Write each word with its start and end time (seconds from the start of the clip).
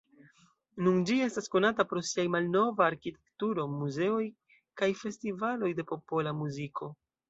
Nun 0.87 0.95
ĝi 1.09 1.17
estas 1.25 1.49
konata 1.57 1.85
pro 1.91 2.03
siaj 2.13 2.25
malnova 2.37 2.87
arkitekturo, 2.95 3.69
muzeoj 3.77 4.27
kaj 4.83 4.93
festivaloj 5.07 5.75
de 5.83 5.91
popola 5.97 6.39
muziko. 6.45 6.97